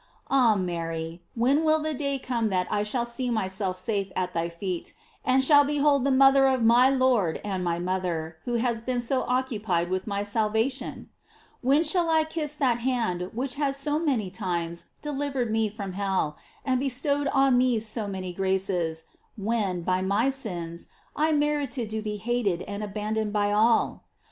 Ah 0.31 0.55
Mary, 0.55 1.21
when 1.35 1.63
will 1.63 1.77
the 1.77 1.93
day 1.93 2.17
come 2.17 2.49
that 2.49 2.65
I 2.73 2.81
shall 2.81 3.05
see 3.05 3.29
myself 3.29 3.77
eafe 3.77 4.11
at 4.15 4.33
thy 4.33 4.49
feet, 4.49 4.95
and 5.23 5.43
shall 5.43 5.63
behold 5.63 6.03
the 6.05 6.09
mother 6.09 6.47
of 6.47 6.63
my 6.63 6.89
Lord 6.89 7.39
and 7.43 7.63
my 7.63 7.77
mother, 7.77 8.37
who 8.45 8.55
has 8.55 8.81
been 8.81 8.99
so 8.99 9.21
oc 9.25 9.49
cupied 9.49 9.89
with 9.91 10.07
my 10.07 10.23
salvation? 10.23 11.11
When 11.61 11.83
shall 11.83 12.09
I 12.09 12.23
kiss 12.23 12.55
that 12.55 12.79
hand 12.79 13.29
which 13.33 13.53
has 13.61 13.77
so 13.77 13.99
many 13.99 14.31
times 14.31 14.87
delivered 15.03 15.51
me 15.51 15.69
from 15.69 15.93
hell 15.93 16.35
and 16.65 16.79
bestowed 16.79 17.27
on 17.27 17.55
me 17.59 17.79
so 17.79 18.07
many 18.07 18.33
graces, 18.33 19.03
when, 19.37 19.83
by 19.83 20.01
my 20.01 20.31
sins, 20.31 20.87
I 21.15 21.31
merited 21.31 21.91
to 21.91 22.01
be 22.01 22.17
hated 22.17 22.63
and 22.63 22.81
abandoned 22.81 23.33
by 23.33 23.51
all 23.51 24.05